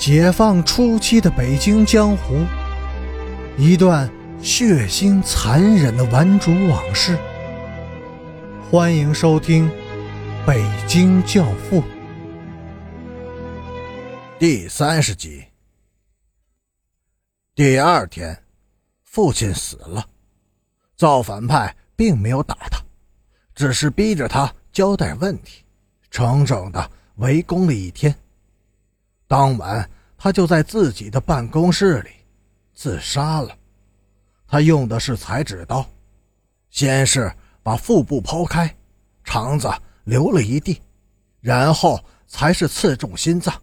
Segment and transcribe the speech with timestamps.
[0.00, 2.46] 解放初期的北京江湖，
[3.58, 4.10] 一段
[4.42, 7.18] 血腥残忍的顽主往事。
[8.70, 9.68] 欢迎收听
[10.46, 11.82] 《北京教父》
[14.38, 15.44] 第三十集。
[17.54, 18.42] 第二天，
[19.02, 20.02] 父亲死了，
[20.96, 22.80] 造反派并没有打他，
[23.54, 25.62] 只是逼着他交代问题，
[26.10, 28.14] 整整的围攻了一天。
[29.30, 32.10] 当晚，他就在自己的办公室里
[32.74, 33.56] 自杀了。
[34.44, 35.88] 他用的是裁纸刀，
[36.68, 38.74] 先是把腹部剖开，
[39.22, 39.72] 肠子
[40.02, 40.82] 流了一地，
[41.40, 43.54] 然后才是刺中心脏，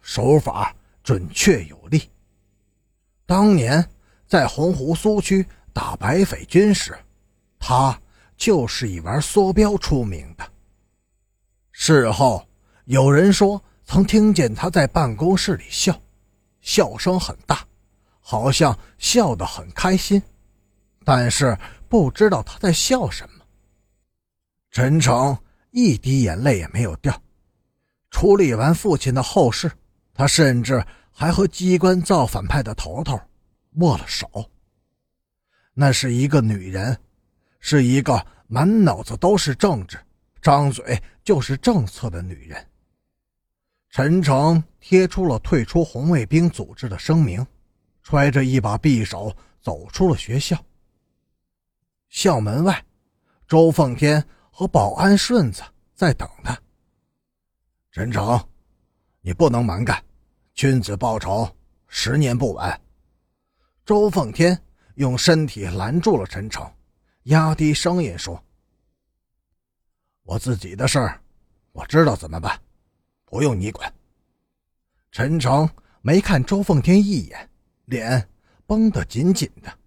[0.00, 2.08] 手法准确有力。
[3.26, 3.84] 当年
[4.28, 6.96] 在洪湖苏区打白匪军时，
[7.58, 8.00] 他
[8.36, 10.48] 就是以玩梭镖出名的。
[11.72, 12.46] 事后
[12.84, 13.60] 有人说。
[13.86, 15.98] 曾听见他在办公室里笑，
[16.60, 17.64] 笑声很大，
[18.20, 20.20] 好像笑得很开心，
[21.04, 21.56] 但是
[21.88, 23.44] 不知道他在笑什么。
[24.72, 25.38] 陈诚
[25.70, 27.18] 一滴眼泪也没有掉。
[28.10, 29.70] 处理完父亲的后事，
[30.12, 33.18] 他甚至还和机关造反派的头头
[33.76, 34.28] 握了手。
[35.72, 36.98] 那是一个女人，
[37.60, 39.96] 是一个满脑子都是政治、
[40.42, 42.66] 张嘴就是政策的女人。
[43.96, 47.46] 陈诚贴出了退出红卫兵组织的声明，
[48.02, 50.62] 揣着一把匕首走出了学校。
[52.10, 52.84] 校门外，
[53.48, 55.62] 周凤天和保安顺子
[55.94, 56.60] 在等他。
[57.90, 58.38] 陈诚，
[59.22, 60.04] 你不能蛮干，
[60.52, 61.50] 君子报仇，
[61.88, 62.78] 十年不晚。
[63.86, 64.62] 周凤天
[64.96, 66.70] 用身体拦住了陈诚，
[67.22, 68.44] 压低声音说
[70.22, 71.18] ：“我自己的事儿，
[71.72, 72.60] 我知道怎么办。”
[73.26, 73.92] 不用你管。
[75.10, 75.68] 陈诚
[76.00, 77.50] 没看周凤天一眼，
[77.84, 78.28] 脸
[78.66, 79.78] 绷得紧紧的。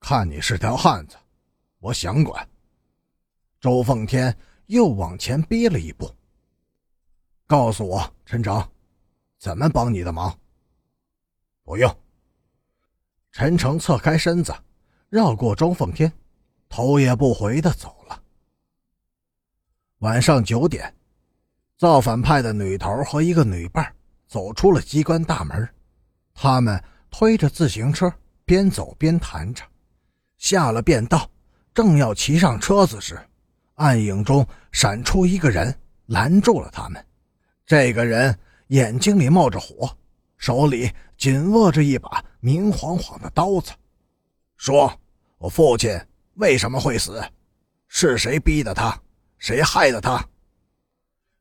[0.00, 1.16] 看你是条汉子，
[1.80, 2.48] 我想管。
[3.60, 6.10] 周凤天又往前逼了一步。
[7.46, 8.66] 告诉我，陈诚，
[9.38, 10.38] 怎么帮你的忙？
[11.62, 11.94] 不用。
[13.32, 14.54] 陈诚侧开身子，
[15.08, 16.12] 绕过周凤天，
[16.68, 18.22] 头也不回的走了。
[19.98, 20.94] 晚上九点。
[21.76, 23.92] 造反派的女头和一个女伴
[24.28, 25.68] 走出了机关大门，
[26.32, 28.12] 他们推着自行车，
[28.44, 29.62] 边走边谈着。
[30.38, 31.28] 下了便道，
[31.72, 33.18] 正要骑上车子时，
[33.74, 35.76] 暗影中闪出一个人，
[36.06, 37.04] 拦住了他们。
[37.66, 39.90] 这个人眼睛里冒着火，
[40.36, 43.72] 手里紧握着一把明晃晃的刀子，
[44.56, 44.92] 说
[45.38, 45.98] ：“我父亲
[46.34, 47.24] 为什么会死？
[47.88, 48.96] 是谁逼的他？
[49.38, 50.24] 谁害的他？”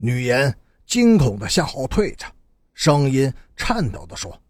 [0.00, 2.24] 女人惊恐的向后退着，
[2.72, 4.40] 声音颤抖的说：“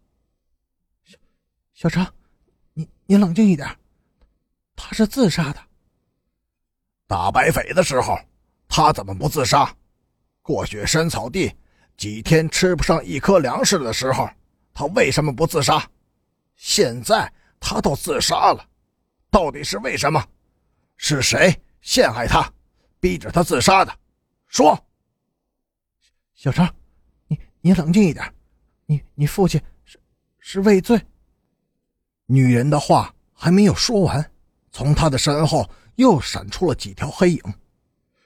[1.73, 2.07] 小小程，
[2.75, 3.67] 你你冷静一点，
[4.77, 5.61] 他是自杀的。
[7.07, 8.19] 打白匪的时候，
[8.69, 9.75] 他怎么不自杀？
[10.43, 11.51] 过雪山草地，
[11.97, 14.29] 几天吃不上一颗粮食的时候，
[14.75, 15.83] 他为什么不自杀？
[16.57, 18.69] 现在他都自杀了，
[19.31, 20.23] 到底是为什么？
[20.99, 22.53] 是谁陷害他，
[23.01, 23.99] 逼着他自杀的？
[24.49, 24.79] 说！”
[26.39, 26.73] 小张，
[27.27, 28.33] 你你冷静一点，
[28.87, 29.99] 你你父亲是
[30.39, 31.05] 是畏罪。
[32.27, 34.31] 女人的话还没有说完，
[34.71, 37.43] 从她的身后又闪出了几条黑影，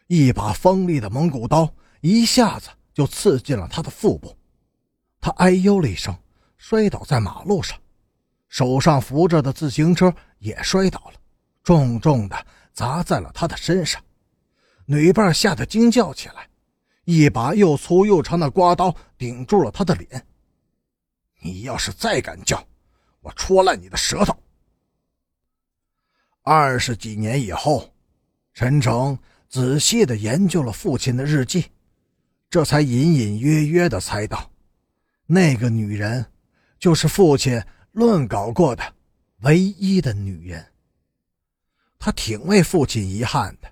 [0.09, 4.37] 一把锋利的蒙古刀一下子就刺进了她的腹部，
[5.19, 6.15] 她哎呦了一声，
[6.59, 7.81] 摔倒在马路上，
[8.47, 11.15] 手上扶着的自行车也摔倒了，
[11.63, 14.05] 重重的砸在了她的身上，
[14.85, 16.47] 女伴吓得惊叫起来。
[17.05, 20.27] 一把又粗又长的刮刀顶住了他的脸。
[21.41, 22.65] 你要是再敢叫，
[23.21, 24.37] 我戳烂你的舌头！
[26.43, 27.93] 二十几年以后，
[28.55, 29.19] 陈诚
[29.49, 31.67] 仔细的研究了父亲的日记，
[32.49, 34.51] 这才隐隐约约的猜到，
[35.27, 36.25] 那个女人
[36.79, 37.61] 就是父亲
[37.91, 38.95] 乱搞过的
[39.41, 40.65] 唯一的女人。
[41.99, 43.69] 他挺为父亲遗憾的，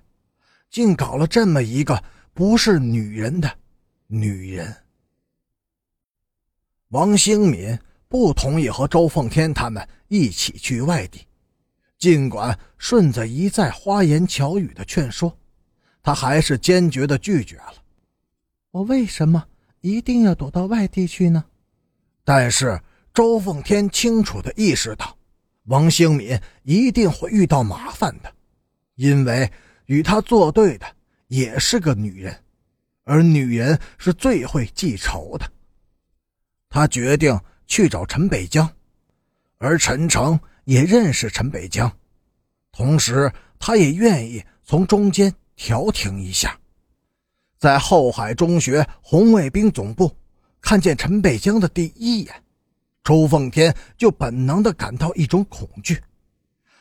[0.69, 2.03] 竟搞了这么一个。
[2.33, 3.51] 不是女人的
[4.07, 4.75] 女人。
[6.89, 11.25] 王兴敏不同意和周凤天他们一起去外地，
[11.97, 15.37] 尽管顺子一再花言巧语的劝说，
[16.03, 17.75] 他还是坚决的拒绝了。
[18.71, 19.45] 我为什么
[19.81, 21.45] 一定要躲到外地去呢？
[22.23, 22.81] 但是
[23.13, 25.17] 周凤天清楚的意识到，
[25.65, 28.33] 王兴敏一定会遇到麻烦的，
[28.95, 29.51] 因为
[29.85, 30.85] 与他作对的。
[31.31, 32.37] 也是个女人，
[33.05, 35.49] 而女人是最会记仇的。
[36.67, 38.69] 他决定去找陈北江，
[39.57, 41.89] 而陈诚也认识陈北江，
[42.73, 46.59] 同时他也愿意从中间调停一下。
[47.57, 50.13] 在后海中学红卫兵总部
[50.59, 52.43] 看见陈北江的第一眼，
[53.05, 55.97] 周凤天就本能地感到一种恐惧。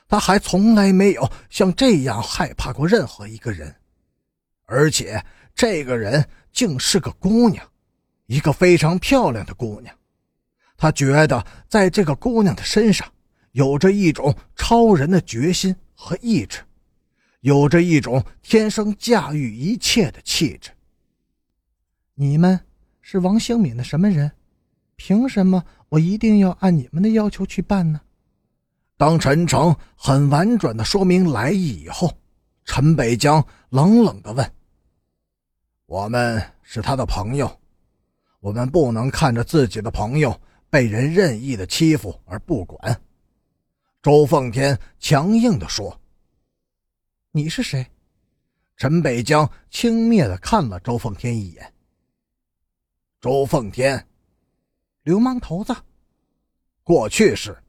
[0.08, 3.72] 他还从来没有像这样害怕过任何一个人，
[4.70, 5.22] 而且
[5.52, 7.66] 这个人竟是个姑娘，
[8.26, 9.92] 一个非常漂亮的姑娘。
[10.76, 13.06] 他觉得在这个姑娘的身上
[13.52, 16.60] 有着一种超人的决心和意志。
[17.40, 20.70] 有着一种天生驾驭一切的气质。
[22.14, 22.60] 你们
[23.00, 24.30] 是王兴敏的什么人？
[24.96, 28.00] 凭什么我一定要按你们的要求去办呢？
[28.98, 32.12] 当陈诚很婉转的说明来意以后，
[32.66, 34.52] 陈北江冷冷的问
[35.90, 37.60] ：“我们是他的朋友，
[38.38, 40.40] 我们不能看着自己的朋友
[40.70, 43.02] 被人任意的欺负而不管。”
[44.00, 46.00] 周凤天强硬的说。
[47.32, 47.84] 你是谁？
[48.76, 51.74] 陈北江轻蔑的看了周凤天一眼。
[53.20, 54.06] 周凤天，
[55.02, 55.74] 流氓头子，
[56.84, 57.60] 过去是，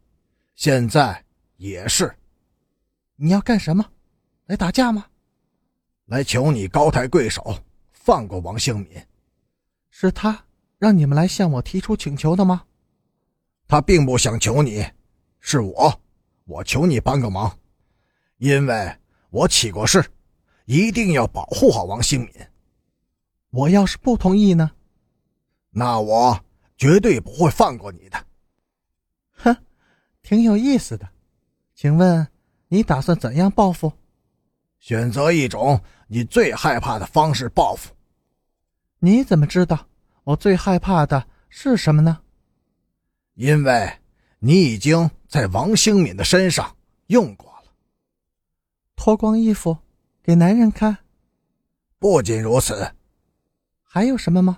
[0.54, 1.26] 现在
[1.58, 2.16] 也是。
[3.16, 3.84] 你要干什么？
[4.46, 5.08] 来打架吗？
[6.06, 7.58] 来求你高抬贵手，
[8.04, 8.90] 放过王兴敏。
[9.90, 10.46] 是他
[10.78, 12.64] 让你们来向我提出请求的吗？
[13.68, 14.86] 他并不想求你，
[15.40, 16.02] 是我，
[16.46, 17.58] 我求你帮个忙，
[18.38, 18.98] 因为。
[19.30, 20.04] 我起过誓，
[20.66, 22.32] 一定要保护好王兴敏。
[23.50, 24.72] 我要是不同意呢？
[25.70, 26.38] 那我
[26.76, 28.26] 绝对不会放过你的。
[29.38, 29.56] 哼，
[30.22, 31.08] 挺有意思的。
[31.74, 32.28] 请问
[32.68, 33.94] 你打算怎样报复？
[34.82, 37.94] 选择一种你最害怕的方式报复。
[38.98, 39.88] 你怎么知道
[40.24, 42.20] 我最害怕的是什么呢？
[43.36, 44.00] 因为
[44.40, 46.76] 你已经在王兴敏的身上
[47.08, 47.72] 用过了。
[48.96, 49.78] 脱光衣服
[50.24, 50.98] 给男人看。
[52.00, 52.92] 不仅如此，
[53.84, 54.58] 还有什么吗？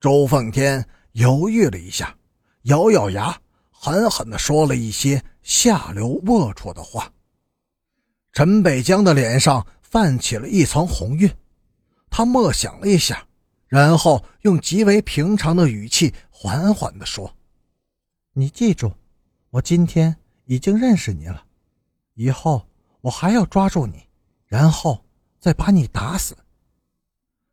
[0.00, 2.14] 周奉天犹豫了一下，
[2.64, 3.34] 咬咬牙，
[3.70, 7.10] 狠狠地说了一些下流龌龊的话。
[8.38, 11.28] 陈北江的脸上泛起了一层红晕，
[12.08, 13.26] 他默想了一下，
[13.66, 17.34] 然后用极为平常的语气缓缓地说
[18.34, 18.92] ：“你记住，
[19.50, 20.14] 我今天
[20.44, 21.46] 已经认识你了，
[22.14, 22.64] 以后。”
[23.02, 24.06] 我还要抓住你，
[24.46, 25.04] 然后
[25.40, 26.38] 再把你打死。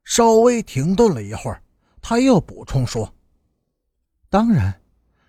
[0.03, 1.63] 稍微停顿了一会儿，
[1.99, 3.11] 他又补充说
[4.29, 4.81] ：“当然，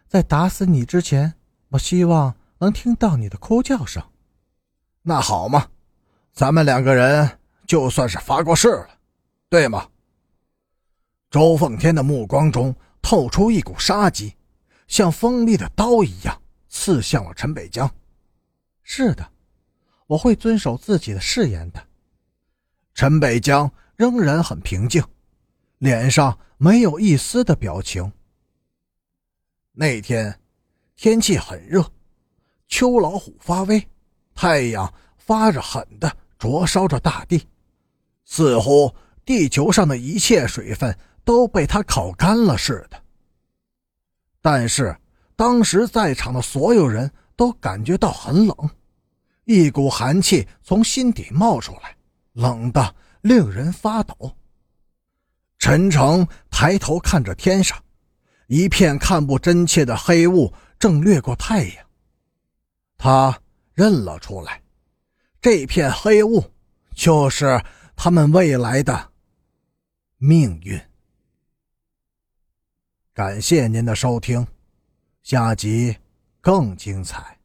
[0.06, 1.32] 在打死你之前，
[1.70, 4.02] 我希望能听到你的哭叫声。
[5.08, 5.68] 那好嘛，
[6.32, 8.88] 咱们两个人就算是发过誓了，
[9.48, 9.88] 对吗？”
[11.30, 14.34] 周凤天的目光中透出一股杀机，
[14.88, 17.88] 像锋利的刀一样刺向了陈北江。
[18.82, 19.30] 是的。
[20.08, 21.86] 我会遵守自己的誓言的。
[22.92, 25.00] 陈北江仍然很平静，
[25.78, 28.12] 脸上没有一丝的表情。
[29.70, 30.40] 那天
[30.96, 31.92] 天气很热，
[32.66, 33.88] 秋老虎发威，
[34.36, 37.48] 太阳发着狠的灼烧着大地，
[38.24, 38.94] 似乎
[39.24, 43.02] 地球上的一切水分都被它烤干了似的。
[44.40, 44.96] 但是
[45.34, 48.70] 当时在场的所有人都感觉到很冷。
[49.44, 51.96] 一股寒气从心底冒出来，
[52.32, 54.36] 冷的令人发抖。
[55.58, 57.78] 陈诚抬头看着天上，
[58.48, 61.86] 一片看不真切的黑雾正掠过太阳。
[62.98, 63.40] 他
[63.76, 64.62] 认了出来，
[65.38, 66.42] 这片黑雾
[66.94, 67.62] 就是
[67.94, 69.12] 他们未来的
[70.16, 70.80] 命运。
[73.12, 74.46] 感谢您的收听，
[75.22, 75.94] 下集
[76.40, 77.35] 更精彩。